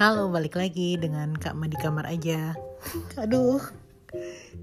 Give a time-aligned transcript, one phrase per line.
[0.00, 2.56] Halo, balik lagi dengan Kak Ma di kamar aja.
[3.20, 3.60] Aduh,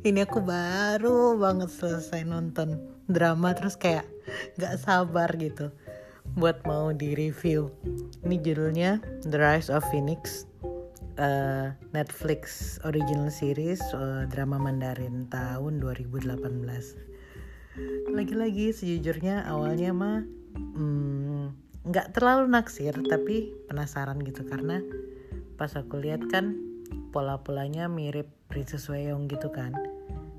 [0.01, 4.09] ini aku baru banget selesai nonton drama terus kayak
[4.57, 5.69] gak sabar gitu
[6.33, 7.69] buat mau di review.
[8.25, 8.97] Ini judulnya
[9.29, 10.49] The Rise of Phoenix,
[11.21, 16.33] uh, Netflix original series uh, drama Mandarin tahun 2018.
[18.09, 20.25] Lagi-lagi sejujurnya awalnya mah
[20.57, 21.53] hmm,
[21.93, 24.81] nggak terlalu naksir tapi penasaran gitu karena
[25.57, 26.53] pas aku lihat kan
[27.09, 29.73] pola-polanya mirip Princess Weyong gitu kan.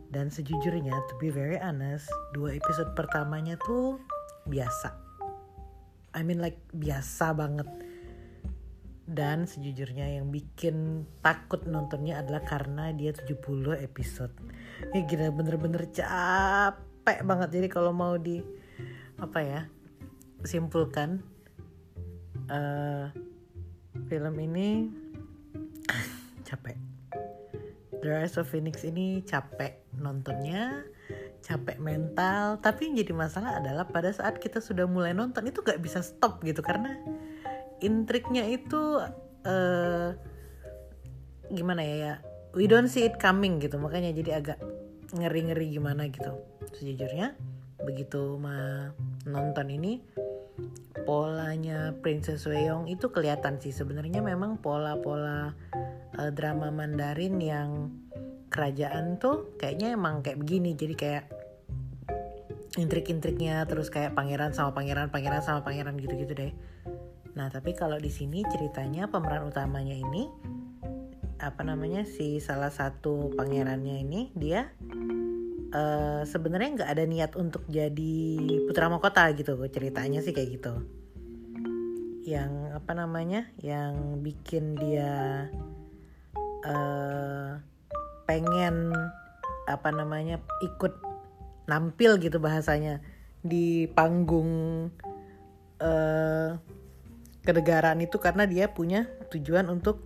[0.09, 4.01] Dan sejujurnya to be very honest dua episode pertamanya tuh
[4.49, 4.95] biasa.
[6.17, 7.69] I mean like biasa banget.
[9.09, 14.33] Dan sejujurnya yang bikin takut nontonnya adalah karena dia 70 episode.
[14.93, 17.49] Ini gila bener-bener capek banget.
[17.57, 18.41] Jadi kalau mau di
[19.19, 19.61] apa ya
[20.45, 21.25] simpulkan
[22.53, 23.11] uh,
[24.07, 24.87] film ini
[26.49, 26.77] capek.
[28.01, 30.87] The Rise of Phoenix ini capek nontonnya
[31.45, 35.79] capek mental tapi yang jadi masalah adalah pada saat kita sudah mulai nonton itu gak
[35.79, 36.99] bisa stop gitu karena
[37.79, 39.03] intriknya itu
[39.47, 40.11] uh,
[41.49, 42.15] gimana ya ya
[42.57, 43.77] we don't see it coming gitu.
[43.77, 44.59] Makanya jadi agak
[45.15, 46.33] ngeri-ngeri gimana gitu.
[46.77, 47.37] Sejujurnya
[47.85, 48.37] begitu
[49.25, 50.03] nonton ini
[51.07, 53.73] polanya Princess Weyong itu kelihatan sih.
[53.73, 55.55] Sebenarnya memang pola-pola
[56.19, 57.95] uh, drama Mandarin yang
[58.51, 60.75] kerajaan tuh kayaknya emang kayak begini.
[60.75, 61.25] Jadi kayak
[62.79, 66.53] intrik-intriknya terus kayak pangeran sama pangeran pangeran sama pangeran gitu-gitu deh.
[67.39, 70.27] Nah tapi kalau di sini ceritanya pemeran utamanya ini
[71.39, 74.75] apa namanya si salah satu pangerannya ini dia
[75.71, 78.19] uh, sebenarnya nggak ada niat untuk jadi
[78.67, 79.55] putra mahkota gitu.
[79.71, 80.75] Ceritanya sih kayak gitu.
[82.29, 85.49] Yang apa namanya yang bikin dia
[86.65, 87.61] uh,
[88.25, 88.93] pengen
[89.69, 90.97] apa namanya ikut
[91.69, 93.05] nampil gitu bahasanya
[93.45, 94.51] di panggung
[95.79, 96.51] uh,
[97.45, 100.05] kenegaraan itu karena dia punya tujuan untuk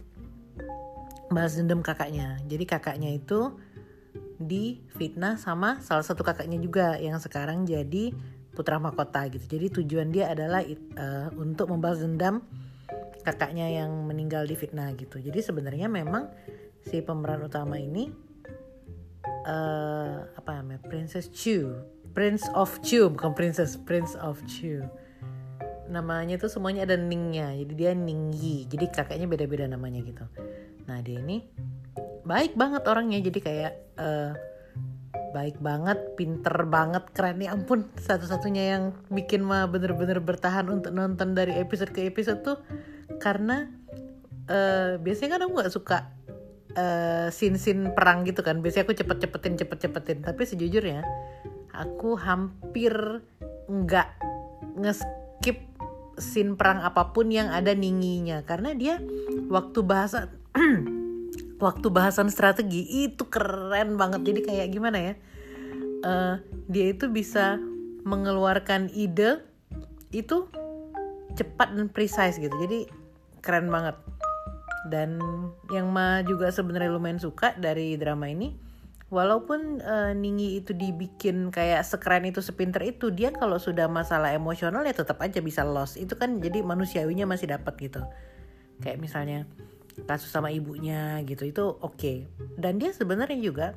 [1.33, 2.39] balas dendam kakaknya.
[2.45, 3.57] Jadi kakaknya itu
[4.43, 8.13] difitnah sama salah satu kakaknya juga yang sekarang jadi
[8.53, 9.59] putra mahkota gitu.
[9.59, 10.61] Jadi tujuan dia adalah
[10.99, 12.45] uh, untuk membalas dendam
[13.23, 15.23] kakaknya yang meninggal di fitnah gitu.
[15.23, 16.29] Jadi sebenarnya memang
[16.83, 18.11] si pemeran utama ini
[19.47, 21.71] uh, apa namanya Princess Chu.
[22.13, 24.85] Prince of Chu bukan Princess Prince of Chu.
[25.89, 28.69] Namanya tuh semuanya ada Ningnya jadi dia Ningyi.
[28.69, 30.25] Jadi kakaknya beda-beda namanya gitu.
[30.85, 31.47] Nah dia ini
[32.23, 34.33] baik banget orangnya jadi kayak uh,
[35.33, 37.41] baik banget, pinter banget, keren.
[37.41, 42.61] Ya ampun satu-satunya yang bikin mah bener-bener bertahan untuk nonton dari episode ke episode tuh
[43.23, 43.71] karena
[44.51, 45.99] uh, biasanya kan aku nggak suka
[46.75, 48.59] uh, scene-scene perang gitu kan.
[48.59, 50.19] Biasanya aku cepet-cepetin cepet-cepetin.
[50.27, 51.07] Tapi sejujurnya
[51.71, 53.23] aku hampir
[53.71, 54.09] nggak
[54.83, 55.63] ngeskip
[56.19, 58.43] scene perang apa pun yang ada ninginya.
[58.43, 58.99] Karena dia
[59.47, 60.27] waktu bahasa
[61.65, 64.27] waktu bahasan strategi itu keren banget.
[64.27, 65.15] Jadi kayak gimana ya
[66.03, 66.35] uh,
[66.67, 67.59] dia itu bisa
[68.03, 69.47] mengeluarkan ide
[70.11, 70.51] itu
[71.39, 72.53] cepat dan precise gitu.
[72.61, 73.02] Jadi
[73.43, 73.99] keren banget.
[74.89, 75.19] Dan
[75.71, 78.55] yang ma juga sebenarnya lumayan suka dari drama ini
[79.13, 84.81] walaupun uh, Ningyi itu dibikin kayak sekeren itu sepinter itu dia kalau sudah masalah emosional
[84.89, 86.01] ya tetap aja bisa lost.
[86.01, 88.01] Itu kan jadi manusiawinya masih dapat gitu.
[88.81, 89.45] Kayak misalnya
[90.09, 92.01] kasus sama ibunya gitu itu oke.
[92.01, 92.25] Okay.
[92.57, 93.77] dan dia sebenarnya juga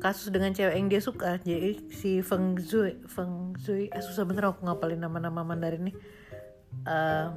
[0.00, 4.50] kasus dengan cewek yang dia suka jadi si Feng Zui Feng Zui eh, susah bener
[4.50, 5.96] aku ngapalin nama-nama Mandarin nih.
[6.88, 7.36] Uh,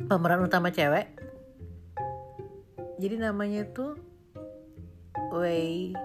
[0.00, 1.12] pemeran utama cewek.
[3.02, 3.98] Jadi namanya tuh
[5.32, 5.96] Wei.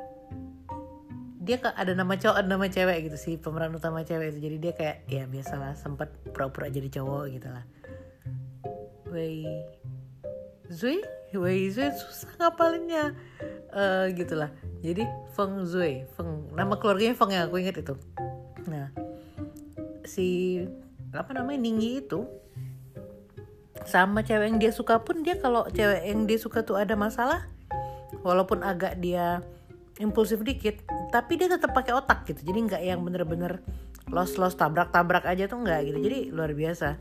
[1.44, 4.40] Dia ada nama cowok ada nama cewek gitu sih pemeran utama cewek itu.
[4.44, 7.64] Jadi dia kayak ya biasalah sempat pura-pura jadi cowok gitu lah
[9.08, 9.48] Wei.
[10.68, 11.00] Zui?
[11.32, 13.16] Wei Zui susah ngapalinnya.
[13.72, 14.52] Uh, gitulah.
[14.84, 15.04] Jadi
[15.36, 17.96] Feng Zui Feng nama keluarganya Feng yang aku inget itu.
[18.68, 18.92] Nah
[20.08, 20.60] si
[21.12, 22.24] apa namanya Ningyi itu
[23.88, 27.48] sama cewek yang dia suka pun dia kalau cewek yang dia suka tuh ada masalah
[28.22, 29.40] walaupun agak dia
[29.98, 32.44] impulsif dikit tapi dia tetap pakai otak gitu.
[32.44, 33.64] Jadi nggak yang bener-bener
[34.12, 35.98] los los tabrak tabrak aja tuh nggak gitu.
[36.04, 37.00] Jadi luar biasa.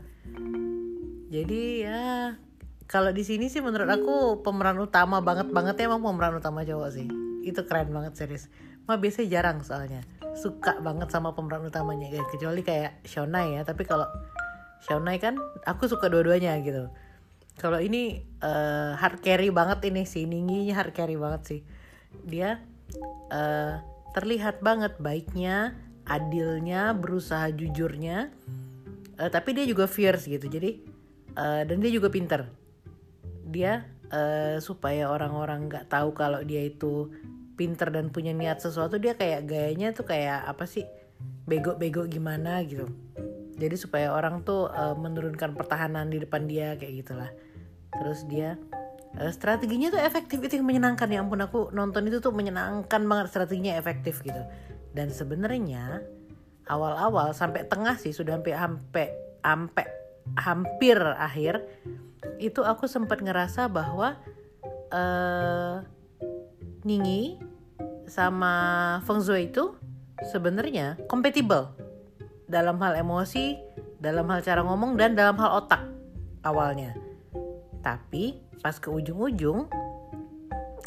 [1.27, 2.33] Jadi ya
[2.87, 4.15] kalau di sini sih menurut aku
[4.47, 7.07] pemeran utama banget banget ya emang pemeran utama cowok sih.
[7.43, 8.47] Itu keren banget serius.
[8.87, 10.01] Mah biasanya jarang soalnya.
[10.39, 14.07] Suka banget sama pemeran utamanya ya, kecuali kayak Shona ya tapi kalau
[14.85, 16.91] Shawnai kan aku suka dua-duanya gitu.
[17.57, 21.61] Kalau ini uh, hard carry banget ini sih Ninggi hard carry banget sih.
[22.21, 22.61] Dia
[23.33, 23.81] uh,
[24.13, 25.73] terlihat banget baiknya
[26.05, 28.29] adilnya berusaha jujurnya.
[29.17, 30.77] Uh, tapi dia juga fierce gitu jadi
[31.33, 32.45] uh, dan dia juga pinter.
[33.49, 37.09] Dia uh, supaya orang-orang nggak tahu kalau dia itu
[37.57, 40.85] pinter dan punya niat sesuatu dia kayak gayanya tuh kayak apa sih?
[41.49, 42.85] Bego-bego gimana gitu
[43.57, 47.33] jadi supaya orang tuh uh, menurunkan pertahanan di depan dia kayak gitulah.
[47.89, 48.53] Terus dia
[49.17, 51.09] uh, strateginya tuh efektif itu yang menyenangkan.
[51.09, 54.45] Ya ampun aku nonton itu tuh menyenangkan banget strateginya efektif gitu.
[54.93, 56.05] Dan sebenarnya
[56.69, 59.07] awal-awal sampai tengah sih sudah sampai sampai
[59.41, 59.85] sampai
[60.37, 61.63] hampir akhir
[62.37, 64.19] itu aku sempat ngerasa bahwa
[64.93, 65.81] uh,
[66.85, 67.41] Ningi
[68.05, 68.53] sama
[69.03, 69.75] Feng Zhui itu
[70.29, 71.86] sebenarnya compatible
[72.47, 73.59] dalam hal emosi,
[73.99, 75.83] dalam hal cara ngomong dan dalam hal otak
[76.41, 76.95] awalnya.
[77.83, 79.67] Tapi pas ke ujung-ujung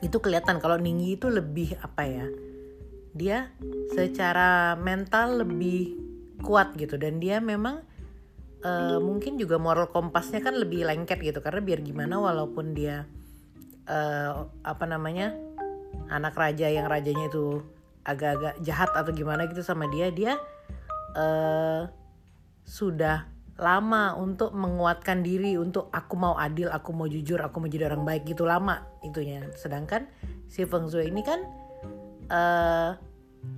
[0.00, 2.26] itu kelihatan kalau Ningyi itu lebih apa ya?
[3.12, 3.52] Dia
[3.92, 6.00] secara mental lebih
[6.40, 7.84] kuat gitu dan dia memang
[8.64, 13.04] uh, mungkin juga moral kompasnya kan lebih lengket gitu karena biar gimana walaupun dia
[13.84, 15.36] uh, apa namanya
[16.08, 17.60] anak raja yang rajanya itu
[18.04, 20.40] agak-agak jahat atau gimana gitu sama dia dia
[21.16, 21.88] uh,
[22.66, 23.26] sudah
[23.60, 28.08] lama untuk menguatkan diri untuk aku mau adil, aku mau jujur, aku mau jadi orang
[28.08, 29.44] baik gitu lama itunya.
[29.52, 30.08] Sedangkan
[30.48, 31.44] si Feng Shui ini kan
[32.32, 32.96] uh,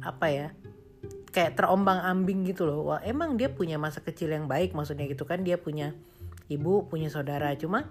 [0.03, 0.49] apa ya?
[1.33, 2.93] kayak terombang-ambing gitu loh.
[2.93, 5.41] Wah, emang dia punya masa kecil yang baik maksudnya gitu kan.
[5.41, 5.97] Dia punya
[6.53, 7.57] ibu, punya saudara.
[7.57, 7.89] Cuma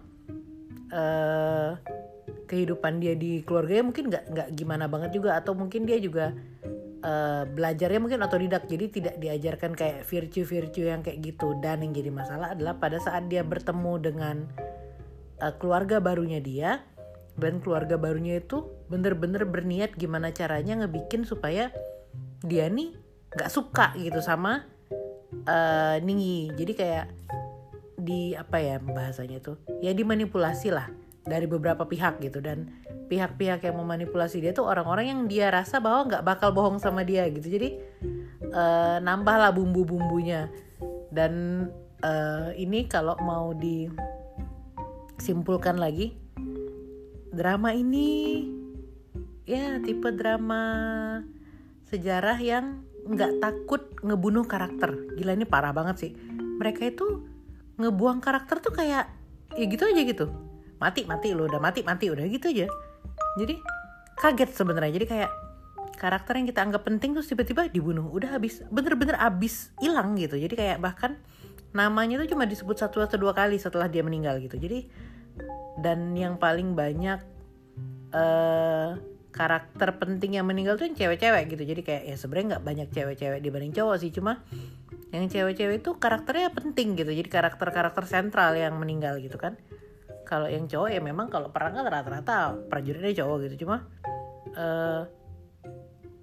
[0.94, 1.74] uh,
[2.46, 6.36] kehidupan dia di keluarganya mungkin nggak nggak gimana banget juga atau mungkin dia juga
[7.02, 11.58] uh, belajarnya mungkin otodidak jadi tidak diajarkan kayak virtue-virtue yang kayak gitu.
[11.60, 14.36] Dan yang jadi masalah adalah pada saat dia bertemu dengan
[15.42, 16.82] uh, keluarga barunya dia
[17.36, 21.72] dan keluarga barunya itu bener-bener berniat gimana caranya ngebikin supaya
[22.44, 22.94] dia nih
[23.32, 24.66] nggak suka gitu sama
[25.48, 26.54] uh, Ningyi.
[26.54, 27.06] Jadi kayak
[28.02, 29.58] di apa ya bahasanya tuh?
[29.80, 32.42] Ya dimanipulasi lah dari beberapa pihak gitu.
[32.42, 32.72] Dan
[33.12, 37.28] pihak-pihak yang memanipulasi dia tuh orang-orang yang dia rasa bahwa nggak bakal bohong sama dia
[37.30, 37.48] gitu.
[37.52, 37.78] Jadi
[38.54, 40.48] uh, nambahlah bumbu-bumbunya.
[41.12, 41.66] Dan
[42.02, 43.52] uh, ini kalau mau
[45.20, 46.16] disimpulkan lagi
[47.32, 48.44] drama ini
[49.48, 50.64] ya tipe drama
[51.92, 54.96] sejarah yang nggak takut ngebunuh karakter.
[55.20, 56.12] Gila ini parah banget sih.
[56.62, 57.28] Mereka itu
[57.82, 59.10] ngebuang karakter tuh kayak
[59.58, 60.51] ya gitu aja gitu
[60.82, 62.66] mati mati lo udah mati mati udah gitu aja.
[63.38, 63.56] Jadi
[64.18, 64.92] kaget sebenarnya.
[64.98, 65.32] Jadi kayak
[66.02, 68.10] karakter yang kita anggap penting terus tiba-tiba dibunuh.
[68.10, 70.42] Udah habis bener-bener habis hilang gitu.
[70.42, 71.22] Jadi kayak bahkan
[71.72, 74.58] namanya tuh cuma disebut satu atau dua kali setelah dia meninggal gitu.
[74.58, 74.90] Jadi
[75.80, 77.22] dan yang paling banyak
[78.12, 78.98] uh,
[79.32, 81.64] karakter penting yang meninggal tuh yang cewek-cewek gitu.
[81.64, 84.12] Jadi kayak ya sebenarnya nggak banyak cewek-cewek dibanding cowok sih.
[84.12, 84.42] Cuma
[85.14, 87.14] yang cewek-cewek itu karakternya penting gitu.
[87.14, 89.56] Jadi karakter-karakter sentral yang meninggal gitu kan
[90.32, 93.68] kalau yang cowok ya memang kalau perang kan rata-rata prajuritnya cowok gitu.
[93.68, 93.84] Cuma
[94.56, 95.04] uh,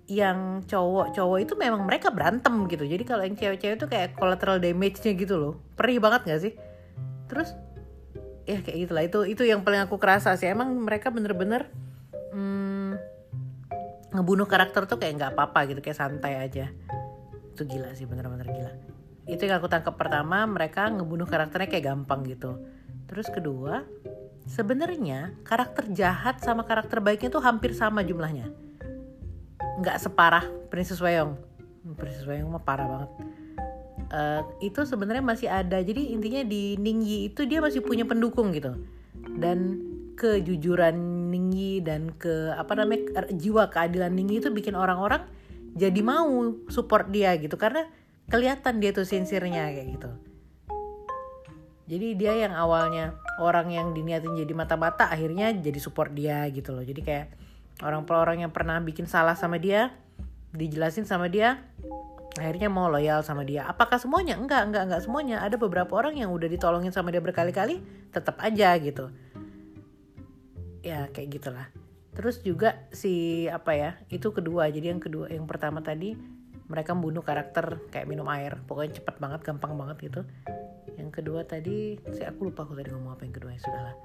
[0.09, 2.89] yang cowok-cowok itu memang mereka berantem gitu.
[2.89, 5.55] Jadi kalau yang cewek-cewek itu kayak collateral damage-nya gitu loh.
[5.77, 6.53] Perih banget gak sih?
[7.29, 7.53] Terus
[8.49, 9.05] ya kayak gitulah.
[9.05, 10.49] Itu itu yang paling aku kerasa sih.
[10.49, 11.69] Emang mereka bener-bener
[12.33, 12.97] hmm,
[14.17, 15.85] ngebunuh karakter tuh kayak nggak apa-apa gitu.
[15.85, 16.73] Kayak santai aja.
[17.53, 18.73] Itu gila sih bener-bener gila.
[19.29, 22.57] Itu yang aku tangkap pertama mereka ngebunuh karakternya kayak gampang gitu.
[23.09, 23.89] Terus kedua,
[24.49, 28.49] sebenarnya karakter jahat sama karakter baiknya tuh hampir sama jumlahnya.
[29.79, 31.37] Nggak separah Princess Wayong.
[31.95, 33.11] Princess Wayong mah parah banget.
[34.09, 35.79] Uh, itu sebenarnya masih ada.
[35.85, 38.73] Jadi intinya di Ningyi itu dia masih punya pendukung gitu.
[39.37, 39.85] Dan
[40.19, 40.97] kejujuran
[41.31, 45.23] Ningyi dan ke apa namanya jiwa keadilan Ningyi itu bikin orang-orang
[45.79, 47.87] jadi mau support dia gitu karena
[48.27, 50.11] kelihatan dia tuh sincere-nya kayak gitu
[51.87, 56.85] jadi dia yang awalnya orang yang diniatin jadi mata-mata akhirnya jadi support dia gitu loh.
[56.85, 57.27] Jadi kayak
[57.83, 59.95] orang-orang yang pernah bikin salah sama dia
[60.53, 61.61] dijelasin sama dia
[62.39, 63.67] akhirnya mau loyal sama dia.
[63.67, 64.39] Apakah semuanya?
[64.39, 65.43] Enggak enggak enggak semuanya.
[65.43, 67.83] Ada beberapa orang yang udah ditolongin sama dia berkali-kali
[68.15, 69.11] tetap aja gitu.
[70.87, 71.67] Ya kayak gitulah.
[72.15, 74.71] Terus juga si apa ya itu kedua.
[74.71, 76.15] Jadi yang kedua yang pertama tadi
[76.69, 78.63] mereka membunuh karakter kayak minum air.
[78.65, 80.21] Pokoknya cepet banget gampang banget gitu
[81.19, 83.97] kedua tadi saya aku lupa aku tadi ngomong apa yang kedua ya sudahlah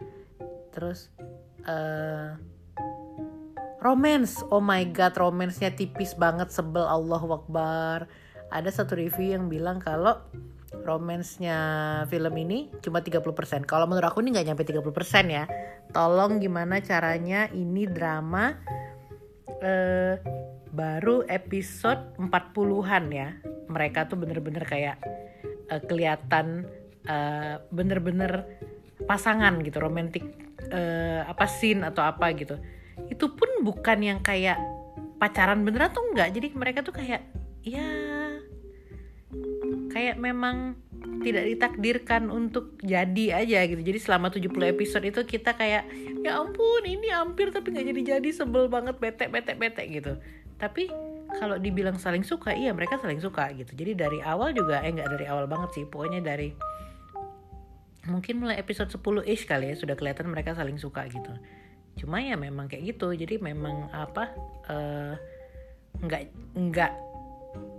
[0.74, 1.13] terus
[1.70, 2.34] uh,
[3.86, 8.10] romance oh my god romansnya tipis banget sebel Allah Akbar
[8.50, 10.17] ada satu review yang bilang kalau
[10.82, 11.58] romansnya
[12.10, 13.22] film ini cuma 30%.
[13.70, 14.84] Kalau menurut aku ini nggak nyampe 30%
[15.29, 15.46] ya.
[15.93, 18.58] Tolong gimana caranya ini drama
[19.62, 20.17] eh,
[20.74, 23.29] baru episode 40-an ya.
[23.70, 24.98] Mereka tuh bener-bener kayak
[25.70, 26.65] eh, kelihatan
[27.07, 28.60] eh, bener-bener
[29.03, 30.24] pasangan gitu, romantic
[30.72, 32.60] eh, apa scene atau apa gitu.
[33.10, 34.60] Itu pun bukan yang kayak
[35.17, 36.29] pacaran beneran tuh enggak.
[36.36, 37.24] Jadi mereka tuh kayak
[37.63, 37.88] ya
[39.89, 40.75] kayak memang
[41.24, 45.88] tidak ditakdirkan untuk jadi aja gitu jadi selama 70 episode itu kita kayak
[46.24, 50.19] ya ampun ini hampir tapi nggak jadi jadi sebel banget bete bete bete gitu
[50.60, 50.91] tapi
[51.39, 55.10] kalau dibilang saling suka iya mereka saling suka gitu jadi dari awal juga eh nggak
[55.17, 56.51] dari awal banget sih pokoknya dari
[58.03, 61.31] mungkin mulai episode 10 ish kali ya sudah kelihatan mereka saling suka gitu.
[62.00, 64.33] Cuma ya memang kayak gitu jadi memang apa
[64.67, 65.13] uh,
[66.03, 66.22] nggak
[66.57, 66.91] nggak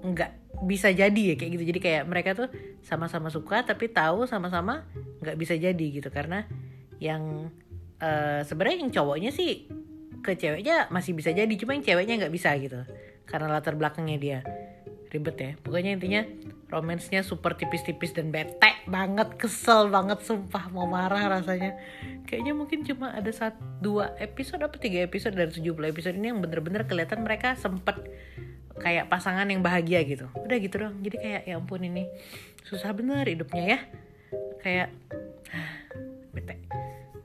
[0.05, 0.31] nggak
[0.65, 1.65] bisa jadi ya kayak gitu.
[1.75, 2.49] Jadi kayak mereka tuh
[2.81, 4.89] sama-sama suka tapi tahu sama-sama
[5.21, 6.09] nggak bisa jadi gitu.
[6.09, 6.49] Karena
[7.03, 7.53] yang
[8.01, 9.69] uh, sebenarnya yang cowoknya sih
[10.25, 12.81] ke ceweknya masih bisa jadi cuma yang ceweknya nggak bisa gitu.
[13.29, 14.39] Karena latar belakangnya dia
[15.13, 15.51] ribet ya.
[15.61, 16.25] Pokoknya intinya
[16.69, 21.77] romansnya super tipis-tipis dan bete banget kesel banget sumpah mau marah rasanya.
[22.25, 26.41] Kayaknya mungkin cuma ada satu dua episode apa tiga episode dari 70 episode ini yang
[26.41, 28.01] bener-bener kelihatan mereka sempet
[28.81, 30.27] kayak pasangan yang bahagia gitu.
[30.35, 32.09] Udah gitu dong jadi kayak ya ampun ini
[32.65, 33.79] susah bener hidupnya ya.
[34.65, 34.89] Kayak
[36.35, 36.61] bete.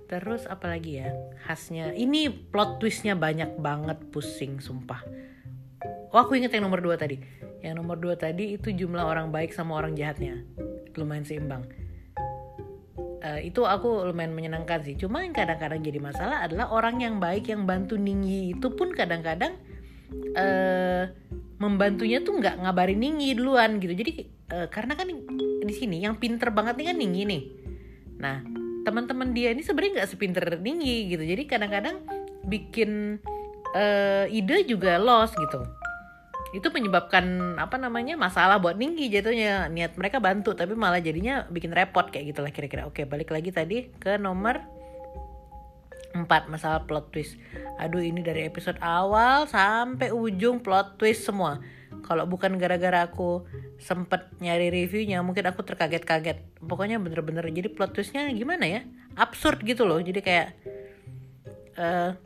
[0.09, 1.09] Terus apalagi ya
[1.45, 5.28] khasnya ini plot twistnya banyak banget pusing sumpah
[5.85, 7.19] oh aku inget yang nomor dua tadi.
[7.59, 10.43] Yang nomor dua tadi itu jumlah orang baik sama orang jahatnya.
[10.95, 11.67] Lumayan seimbang.
[13.19, 14.95] Uh, itu aku lumayan menyenangkan sih.
[14.95, 19.59] Cuma yang kadang-kadang jadi masalah adalah orang yang baik yang bantu Ningyi itu pun kadang-kadang
[20.39, 21.03] uh,
[21.59, 23.91] membantunya tuh nggak ngabarin Ningyi duluan gitu.
[23.91, 24.11] Jadi
[24.55, 25.11] uh, karena kan
[25.59, 27.41] di sini yang pinter banget nih kan Ningyi nih.
[28.23, 28.39] Nah
[28.87, 31.23] teman-teman dia ini sebenarnya nggak sepinter Ningyi gitu.
[31.27, 31.99] Jadi kadang-kadang
[32.47, 33.19] bikin
[33.75, 35.61] uh, ide juga lost gitu
[36.49, 41.69] itu menyebabkan apa namanya masalah buat Ninggi jatuhnya niat mereka bantu tapi malah jadinya bikin
[41.69, 44.79] repot kayak gitulah kira-kira oke balik lagi tadi ke nomor
[46.09, 47.37] 4 masalah plot twist.
[47.77, 51.61] Aduh ini dari episode awal sampai ujung plot twist semua.
[52.01, 53.45] Kalau bukan gara-gara aku
[53.77, 56.41] sempet nyari reviewnya, mungkin aku terkaget-kaget.
[56.65, 58.81] Pokoknya bener-bener jadi plot twistnya gimana ya?
[59.13, 60.01] Absurd gitu loh.
[60.01, 60.47] Jadi kayak
[61.77, 62.17] uh,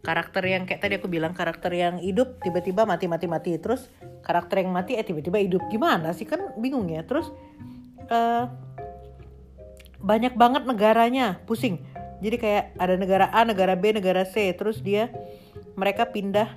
[0.00, 3.56] karakter yang kayak tadi aku bilang karakter yang hidup tiba-tiba mati mati mati.
[3.60, 3.88] Terus
[4.24, 5.62] karakter yang mati eh tiba-tiba hidup.
[5.68, 6.24] Gimana sih?
[6.24, 7.04] Kan bingung ya.
[7.04, 7.28] Terus
[8.08, 8.48] uh,
[10.00, 11.40] banyak banget negaranya.
[11.44, 11.84] Pusing.
[12.20, 14.52] Jadi kayak ada negara A negara B negara C.
[14.56, 15.12] Terus dia
[15.76, 16.48] mereka pindah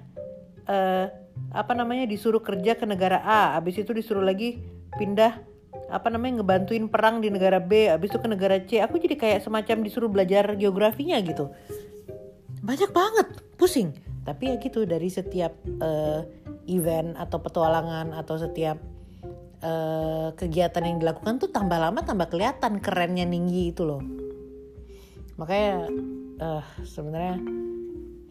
[0.68, 1.12] uh,
[1.52, 3.60] apa namanya disuruh kerja ke negara A.
[3.60, 4.64] Abis itu disuruh lagi
[4.96, 5.44] pindah
[5.92, 7.92] apa namanya ngebantuin perang di negara B.
[7.92, 8.80] Abis itu ke negara C.
[8.80, 11.52] Aku jadi kayak semacam disuruh belajar geografinya gitu
[12.64, 13.28] banyak banget
[13.60, 13.92] pusing.
[14.24, 15.52] Tapi ya gitu dari setiap
[15.84, 16.24] uh,
[16.72, 18.80] event atau petualangan atau setiap
[19.60, 24.00] uh, kegiatan yang dilakukan tuh tambah lama tambah kelihatan kerennya Ninggi itu loh.
[25.36, 25.92] Makanya
[26.40, 27.36] uh, sebenarnya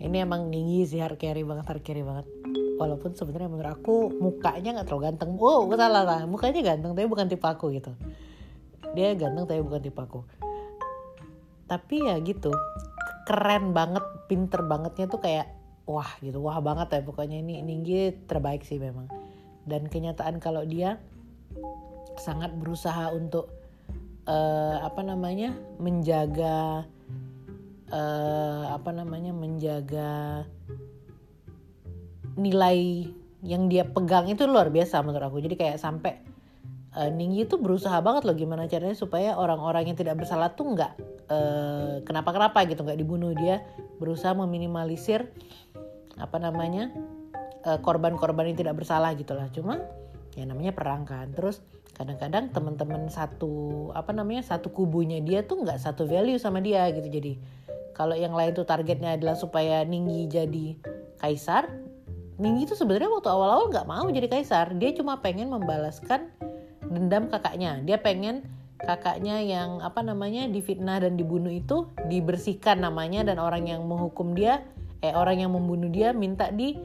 [0.00, 2.24] ini emang tinggi sih carry banget carry banget.
[2.80, 5.36] Walaupun sebenarnya menurut aku mukanya nggak terlalu ganteng.
[5.36, 7.92] Oh salah lah mukanya ganteng tapi bukan tipe aku gitu.
[8.96, 10.24] Dia ganteng tapi bukan tipe aku.
[11.68, 12.48] Tapi ya gitu
[13.28, 15.46] keren banget pinter bangetnya tuh kayak
[15.86, 17.42] wah gitu wah banget ya pokoknya.
[17.42, 19.06] Ini tinggi terbaik sih memang.
[19.62, 20.98] Dan kenyataan kalau dia
[22.18, 23.48] sangat berusaha untuk
[24.26, 26.86] uh, apa namanya menjaga
[27.92, 30.42] uh, apa namanya menjaga
[32.34, 33.06] nilai
[33.42, 35.38] yang dia pegang itu luar biasa menurut aku.
[35.42, 36.31] Jadi kayak sampai
[36.96, 40.92] uh, Ningyi tuh berusaha banget loh gimana caranya supaya orang-orang yang tidak bersalah tuh nggak
[41.28, 43.32] uh, kenapa-kenapa gitu nggak dibunuh.
[43.37, 43.64] Dia
[43.99, 45.28] berusaha meminimalisir
[46.20, 46.92] apa namanya
[47.62, 49.80] korban-korban uh, yang tidak bersalah gitulah cuma
[50.37, 51.32] ya namanya perang kan.
[51.32, 51.61] Terus
[51.92, 57.08] kadang-kadang teman-teman satu apa namanya satu kubunya dia tuh nggak satu value sama dia gitu.
[57.08, 57.32] Jadi
[57.92, 60.66] kalau yang lain tuh targetnya adalah supaya Ninggi jadi
[61.20, 61.68] kaisar
[62.40, 64.75] Ninggi tuh sebenarnya waktu awal-awal nggak mau jadi kaisar.
[64.80, 66.32] Dia cuma pengen membalaskan
[66.92, 67.80] dendam kakaknya.
[67.82, 68.44] Dia pengen
[68.82, 74.66] kakaknya yang apa namanya difitnah dan dibunuh itu dibersihkan namanya dan orang yang menghukum dia
[75.02, 76.78] eh orang yang membunuh dia minta di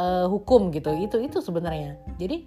[0.00, 0.92] uh, hukum gitu.
[0.96, 2.00] Itu itu sebenarnya.
[2.16, 2.44] Jadi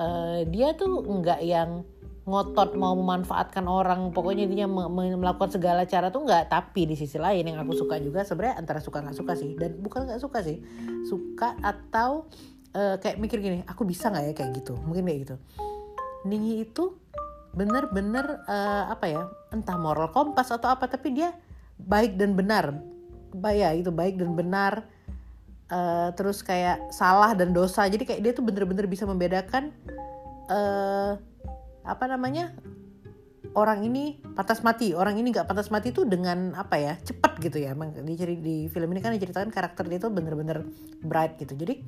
[0.00, 1.84] uh, dia tuh nggak yang
[2.26, 4.12] ngotot mau memanfaatkan orang.
[4.12, 6.52] Pokoknya dia melakukan segala cara tuh nggak.
[6.52, 9.56] Tapi di sisi lain yang aku suka juga sebenarnya antara suka nggak suka sih.
[9.56, 10.60] Dan bukan nggak suka sih.
[11.08, 12.28] Suka atau
[12.76, 14.32] uh, kayak mikir gini aku bisa nggak ya?
[14.36, 14.76] Kayak gitu.
[14.84, 15.36] Mungkin kayak gitu
[16.26, 16.98] Ningyi itu
[17.56, 21.32] bener-bener uh, apa ya entah moral kompas atau apa tapi dia
[21.80, 22.76] baik dan benar.
[23.36, 24.84] Ya itu baik dan benar
[25.72, 27.86] uh, terus kayak salah dan dosa.
[27.88, 29.72] Jadi kayak dia tuh bener-bener bisa membedakan
[30.50, 31.16] uh,
[31.86, 32.52] apa namanya
[33.56, 34.92] orang ini pantas mati.
[34.92, 37.72] Orang ini nggak pantas mati itu dengan apa ya cepat gitu ya.
[37.72, 40.64] Emang di, di film ini kan diceritakan karakter dia itu bener-bener
[41.00, 41.56] bright gitu.
[41.56, 41.80] Jadi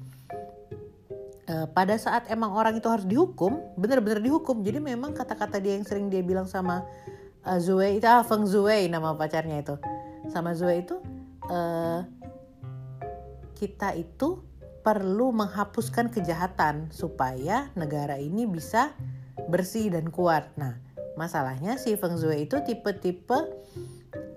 [1.72, 6.12] pada saat emang orang itu harus dihukum bener-bener dihukum jadi memang kata-kata dia yang sering
[6.12, 6.84] dia bilang sama
[7.48, 9.76] uh, Zoe itu ah, Feng Zoe nama pacarnya itu
[10.28, 11.00] sama Zoe itu
[11.48, 12.04] uh,
[13.56, 14.44] kita itu
[14.84, 18.94] perlu menghapuskan kejahatan supaya negara ini bisa
[19.52, 20.48] bersih dan kuat.
[20.56, 20.80] Nah,
[21.18, 23.38] masalahnya si Feng Zoe itu tipe-tipe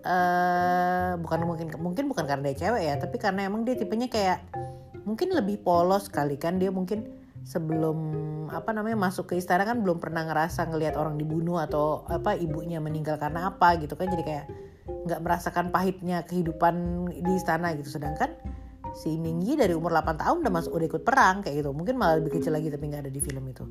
[0.03, 4.43] uh, bukan mungkin mungkin bukan karena dia cewek ya, tapi karena emang dia tipenya kayak
[5.03, 7.97] mungkin lebih polos kali kan dia mungkin sebelum
[8.53, 12.77] apa namanya masuk ke istana kan belum pernah ngerasa ngelihat orang dibunuh atau apa ibunya
[12.77, 14.09] meninggal karena apa gitu kan.
[14.13, 14.45] Jadi kayak
[15.09, 17.97] nggak merasakan pahitnya kehidupan di istana gitu.
[17.97, 18.37] Sedangkan
[18.93, 21.69] si Ningyi dari umur 8 tahun udah masuk udah ikut perang kayak gitu.
[21.73, 23.65] Mungkin malah lebih kecil lagi tapi nggak ada di film itu.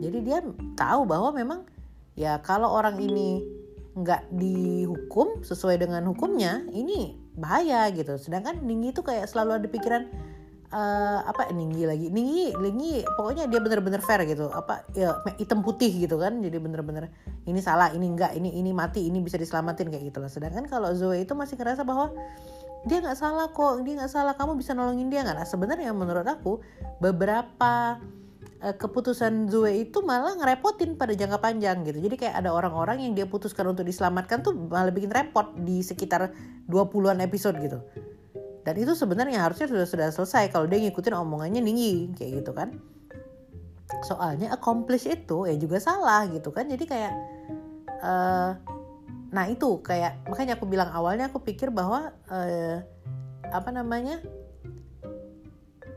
[0.00, 0.40] Jadi dia
[0.80, 1.60] tahu bahwa memang
[2.16, 3.44] ya kalau orang ini
[3.90, 8.16] nggak dihukum sesuai dengan hukumnya ini bahaya gitu.
[8.16, 10.08] Sedangkan Ningyi itu kayak selalu ada pikiran
[10.70, 12.06] uh, apa Ninggi lagi.
[12.08, 14.48] Ninggi Ninggi pokoknya dia bener-bener fair gitu.
[14.50, 16.38] Apa ya hitam putih gitu kan.
[16.40, 17.10] Jadi bener-bener
[17.46, 20.30] ini salah ini enggak ini ini mati ini bisa diselamatin kayak gitu lah.
[20.30, 22.14] Sedangkan kalau Zoe itu masih ngerasa bahwa
[22.88, 25.36] dia nggak salah kok dia nggak salah kamu bisa nolongin dia nggak?
[25.36, 26.64] Nah sebenarnya menurut aku
[27.02, 28.00] beberapa
[28.64, 31.98] uh, keputusan Zoe itu malah ngerepotin pada jangka panjang gitu.
[32.00, 36.32] Jadi kayak ada orang-orang yang dia putuskan untuk diselamatkan tuh malah bikin repot di sekitar
[36.70, 37.82] 20-an episode gitu
[38.70, 42.78] dan itu sebenarnya harusnya sudah sudah selesai kalau dia ngikutin omongannya Ningyi kayak gitu kan.
[44.06, 46.70] Soalnya accomplish itu ya juga salah gitu kan.
[46.70, 47.10] Jadi kayak
[47.98, 48.54] uh,
[49.34, 52.78] nah itu kayak makanya aku bilang awalnya aku pikir bahwa uh,
[53.50, 54.22] apa namanya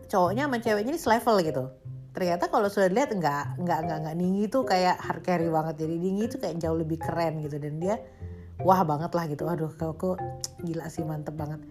[0.09, 1.69] cowoknya sama ceweknya ini selevel gitu.
[2.17, 5.85] Ternyata kalau sudah lihat enggak enggak enggak enggak Ningyi itu kayak hard carry banget.
[5.85, 7.61] Jadi Ningyi itu kayak jauh lebih keren gitu.
[7.61, 8.01] Dan dia
[8.65, 9.45] wah banget lah gitu.
[9.45, 10.17] Aduh aku
[10.65, 11.61] gila sih mantep banget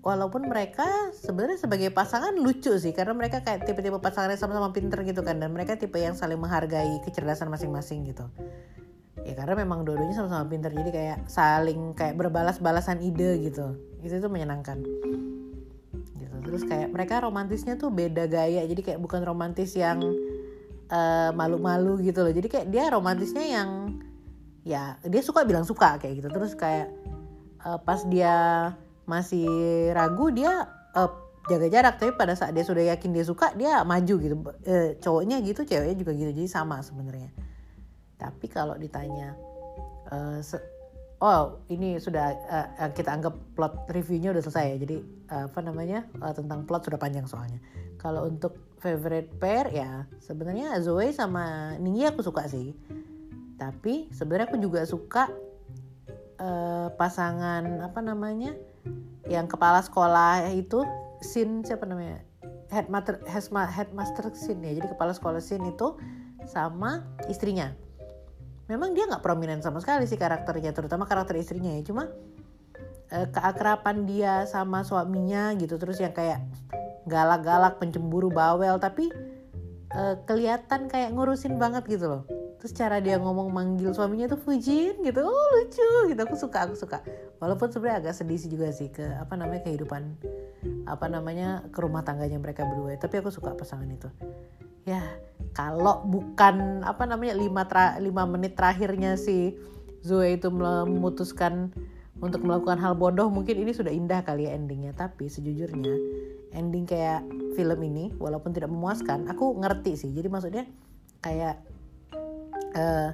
[0.00, 5.20] walaupun mereka sebenarnya sebagai pasangan lucu sih karena mereka kayak tipe-tipe pasangannya sama-sama pinter gitu
[5.20, 8.24] kan dan mereka tipe yang saling menghargai kecerdasan masing-masing gitu.
[9.20, 13.76] Ya karena memang dua-duanya sama-sama pinter jadi kayak saling kayak berbalas-balasan ide gitu.
[14.00, 14.80] Itu tuh menyenangkan.
[16.16, 16.36] Gitu.
[16.48, 20.00] Terus kayak mereka romantisnya tuh beda gaya jadi kayak bukan romantis yang
[20.88, 22.32] uh, malu-malu gitu loh.
[22.32, 24.00] Jadi kayak dia romantisnya yang
[24.64, 26.28] ya dia suka bilang suka kayak gitu.
[26.32, 26.88] Terus kayak
[27.68, 28.32] uh, pas dia
[29.10, 29.46] masih
[29.90, 31.10] ragu dia uh,
[31.50, 31.98] jaga jarak.
[31.98, 34.36] Tapi pada saat dia sudah yakin dia suka dia maju gitu.
[34.62, 36.30] Uh, cowoknya gitu ceweknya juga gitu.
[36.30, 37.34] Jadi sama sebenarnya.
[38.14, 39.34] Tapi kalau ditanya
[40.14, 40.38] uh,
[41.20, 44.76] oh ini sudah uh, kita anggap plot reviewnya udah selesai ya.
[44.86, 44.96] Jadi
[45.34, 47.58] uh, apa namanya uh, tentang plot sudah panjang soalnya.
[48.00, 52.72] Kalau untuk favorite pair ya sebenarnya Zoe sama Ningyi aku suka sih.
[53.60, 55.28] Tapi sebenarnya aku juga suka
[56.40, 58.56] uh, pasangan apa namanya
[59.30, 60.82] yang kepala sekolah itu
[61.20, 62.24] Sin siapa namanya?
[62.72, 63.20] Headmaster
[63.68, 64.72] headmaster Sin ya.
[64.72, 66.00] Jadi kepala sekolah Sin itu
[66.48, 67.76] sama istrinya.
[68.72, 71.82] Memang dia nggak prominent sama sekali sih karakternya terutama karakter istrinya ya.
[71.84, 72.08] Cuma
[73.12, 76.40] eh, keakrapan dia sama suaminya gitu terus yang kayak
[77.04, 79.12] galak-galak pencemburu bawel tapi
[79.92, 82.22] eh, kelihatan kayak ngurusin banget gitu loh
[82.60, 85.20] terus cara dia ngomong manggil suaminya tuh Fujin gitu.
[85.24, 86.20] Oh lucu gitu.
[86.20, 87.00] Aku suka aku suka.
[87.40, 90.20] Walaupun sebenarnya agak sedih sih juga sih ke apa namanya kehidupan
[90.84, 93.00] apa namanya ke rumah tangganya mereka berdua.
[93.00, 94.12] Tapi aku suka pasangan itu.
[94.84, 95.00] Ya
[95.56, 99.56] kalau bukan apa namanya lima, tra, lima menit terakhirnya si
[100.04, 101.72] Zoe itu memutuskan
[102.20, 104.92] untuk melakukan hal bodoh mungkin ini sudah indah kali ya endingnya.
[104.92, 105.96] Tapi sejujurnya
[106.52, 107.24] ending kayak
[107.56, 110.12] film ini walaupun tidak memuaskan aku ngerti sih.
[110.12, 110.68] Jadi maksudnya
[111.24, 111.79] kayak
[112.76, 113.10] uh,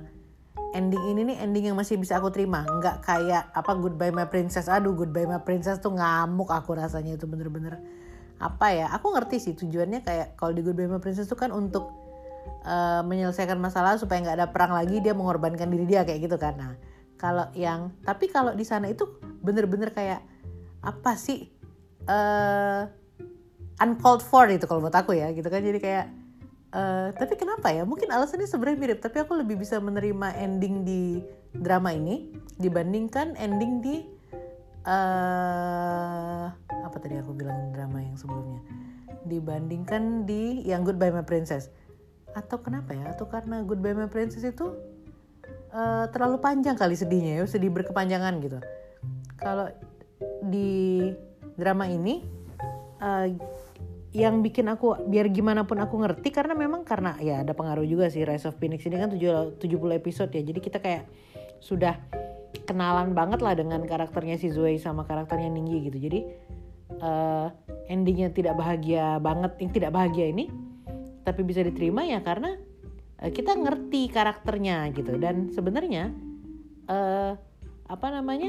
[0.73, 2.65] ending ini nih ending yang masih bisa aku terima.
[2.65, 4.67] Nggak kayak apa Goodbye My Princess.
[4.69, 7.81] Aduh Goodbye My Princess tuh ngamuk aku rasanya itu bener-bener.
[8.37, 11.93] Apa ya aku ngerti sih tujuannya kayak kalau di Goodbye My Princess tuh kan untuk
[12.69, 16.77] uh, menyelesaikan masalah supaya nggak ada perang lagi dia mengorbankan diri dia kayak gitu nah
[17.17, 19.09] kalau yang tapi kalau di sana itu
[19.41, 20.21] bener-bener kayak
[20.85, 21.49] apa sih
[22.07, 22.85] uh,
[23.81, 25.61] uncalled for itu kalau buat aku ya gitu kan.
[25.61, 26.07] Jadi kayak
[26.77, 27.89] Uh, tapi kenapa ya?
[27.89, 31.25] Mungkin alasannya sebenarnya mirip, tapi aku lebih bisa menerima ending di
[31.57, 34.05] drama ini dibandingkan ending di
[34.85, 38.61] uh, apa tadi aku bilang drama yang sebelumnya.
[39.25, 41.73] Dibandingkan di yang Goodbye My Princess.
[42.37, 44.69] atau kenapa ya atau karena Goodbye My Princess itu
[45.73, 48.61] uh, terlalu panjang kali sedihnya ya sedih berkepanjangan gitu
[49.41, 49.73] kalau
[50.45, 51.09] di
[51.57, 52.25] drama ini
[53.01, 53.27] uh,
[54.17, 58.09] yang bikin aku biar gimana pun aku ngerti karena memang karena ya ada pengaruh juga
[58.09, 59.61] sih Rise of Phoenix ini kan 70
[59.93, 60.41] episode ya.
[60.41, 61.05] Jadi kita kayak
[61.61, 62.01] sudah
[62.65, 66.01] kenalan banget lah dengan karakternya si Zoe sama karakternya Ningyi gitu.
[66.01, 66.21] Jadi
[67.05, 67.53] uh,
[67.93, 70.49] endingnya tidak bahagia banget yang tidak bahagia ini
[71.21, 72.57] tapi bisa diterima ya karena
[73.21, 75.13] uh, kita ngerti karakternya gitu.
[75.21, 76.09] Dan sebenarnya
[76.89, 77.37] uh,
[77.85, 78.49] apa namanya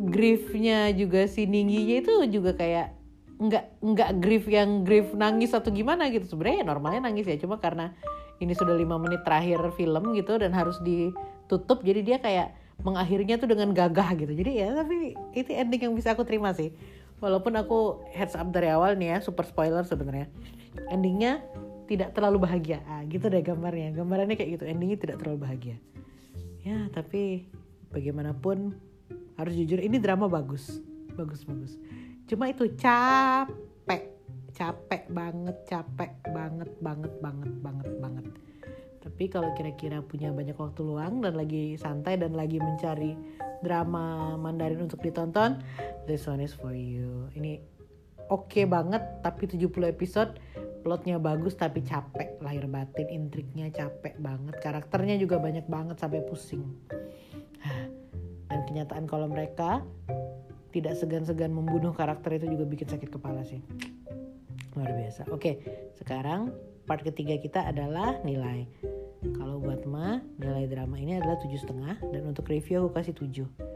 [0.00, 3.03] griefnya juga si Ningyinya itu juga kayak
[3.34, 6.26] nggak nggak grief yang grief nangis atau gimana gitu.
[6.26, 7.90] Sebenarnya ya normalnya nangis ya cuma karena
[8.38, 13.48] ini sudah lima menit terakhir film gitu dan harus ditutup jadi dia kayak mengakhirinya tuh
[13.50, 14.32] dengan gagah gitu.
[14.34, 16.74] Jadi ya tapi itu ending yang bisa aku terima sih.
[17.22, 20.30] Walaupun aku heads up dari awal nih ya super spoiler sebenarnya.
[20.90, 21.42] Endingnya
[21.86, 22.82] tidak terlalu bahagia.
[22.86, 23.94] Ah, gitu deh gambarnya.
[23.94, 24.64] Gambarannya kayak gitu.
[24.66, 25.76] Endingnya tidak terlalu bahagia.
[26.66, 27.46] Ya tapi
[27.94, 28.74] bagaimanapun
[29.38, 30.82] harus jujur ini drama bagus.
[31.14, 31.78] Bagus bagus
[32.24, 34.14] cuma itu capek
[34.54, 38.26] capek banget capek banget banget banget banget banget.
[39.04, 43.12] Tapi kalau kira-kira punya banyak waktu luang dan lagi santai dan lagi mencari
[43.60, 45.60] drama Mandarin untuk ditonton
[46.08, 47.28] this one is for you.
[47.36, 47.60] Ini
[48.32, 50.40] oke okay banget tapi 70 episode
[50.86, 52.40] plotnya bagus tapi capek.
[52.40, 56.64] Lahir batin intriknya capek banget karakternya juga banyak banget sampai pusing.
[58.48, 59.82] Dan kenyataan kalau mereka
[60.74, 63.62] tidak segan-segan membunuh karakter itu juga bikin sakit kepala sih.
[64.74, 65.30] Luar biasa.
[65.30, 65.62] Oke
[65.94, 66.50] sekarang
[66.90, 68.66] part ketiga kita adalah nilai.
[69.38, 73.74] Kalau buat Ma nilai drama ini adalah tujuh setengah dan untuk review aku kasih 7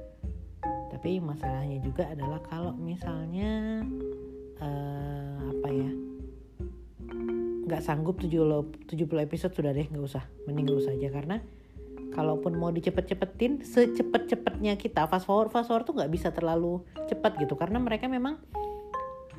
[0.98, 3.86] tapi masalahnya juga adalah kalau misalnya
[4.58, 5.90] uh, apa ya
[7.70, 10.26] nggak sanggup 70 episode sudah deh nggak usah.
[10.50, 11.36] Mending nggak usah aja karena
[12.12, 17.54] kalaupun mau dicepet-cepetin secepat-cepatnya kita fast forward fast forward tuh nggak bisa terlalu cepat gitu.
[17.54, 18.40] Karena mereka memang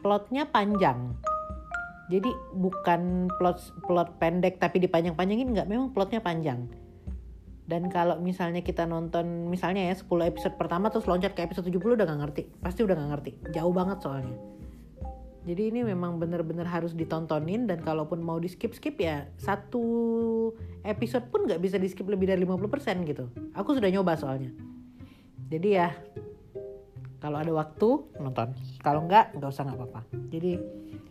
[0.02, 1.16] plotnya panjang.
[2.10, 5.68] Jadi bukan plot plot pendek tapi dipanjang-panjangin nggak.
[5.70, 6.66] Memang plotnya panjang.
[7.70, 12.02] Dan kalau misalnya kita nonton misalnya ya 10 episode pertama terus loncat ke episode 70
[12.02, 12.44] udah gak ngerti.
[12.66, 13.32] Pasti udah gak ngerti.
[13.54, 14.59] Jauh banget soalnya
[15.50, 19.82] jadi ini memang benar-benar harus ditontonin dan kalaupun mau di skip skip ya satu
[20.86, 23.34] episode pun nggak bisa di skip lebih dari 50% gitu.
[23.58, 24.54] Aku sudah nyoba soalnya.
[25.50, 25.90] Jadi ya
[27.18, 27.90] kalau ada waktu
[28.22, 28.54] nonton.
[28.86, 30.02] Kalau nggak nggak usah nggak apa-apa.
[30.30, 30.62] Jadi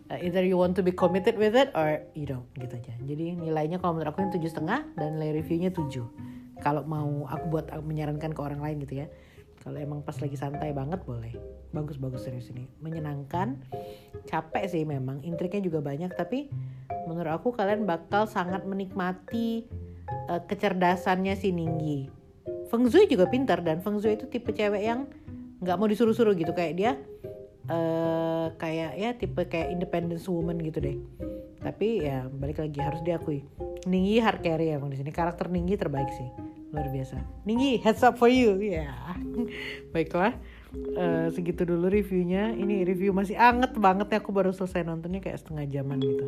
[0.07, 2.95] uh, either you want to be committed with it or you don't gitu aja.
[3.03, 7.59] Jadi nilainya kalau menurut aku yang tujuh setengah dan nilai reviewnya 7 Kalau mau aku
[7.59, 9.11] buat aku menyarankan ke orang lain gitu ya
[9.59, 11.35] kalau emang pas lagi santai banget boleh
[11.75, 13.59] bagus bagus serius ini menyenangkan
[14.27, 16.49] capek sih memang intriknya juga banyak tapi
[17.07, 19.65] menurut aku kalian bakal sangat menikmati
[20.29, 21.99] uh, kecerdasannya si Ninggi.
[22.69, 25.09] Feng Zui juga pintar dan Feng Zui itu tipe cewek yang
[25.59, 26.91] nggak mau disuruh-suruh gitu kayak dia
[27.67, 30.97] uh, kayak ya tipe kayak independence woman gitu deh.
[31.59, 33.43] Tapi ya balik lagi harus diakui
[33.83, 35.11] Ninggi hard carry emang di sini.
[35.11, 36.29] Karakter Ninggi terbaik sih
[36.69, 37.17] luar biasa.
[37.49, 38.61] Ninggi heads up for you.
[38.61, 38.85] Ya.
[38.85, 39.17] Yeah.
[39.93, 40.37] baiklah
[40.75, 42.53] uh, segitu dulu reviewnya.
[42.53, 44.17] Ini review masih anget banget ya.
[44.21, 46.25] Aku baru selesai nontonnya kayak setengah jaman gitu.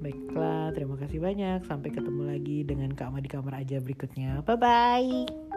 [0.00, 1.68] Baiklah terima kasih banyak.
[1.68, 4.40] Sampai ketemu lagi dengan Kak Ma di kamar aja berikutnya.
[4.46, 5.49] Bye bye